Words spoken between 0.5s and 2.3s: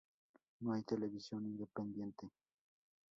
No hay televisión independiente".